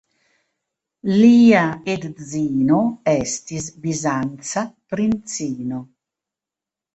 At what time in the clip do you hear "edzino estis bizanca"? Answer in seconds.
1.95-4.65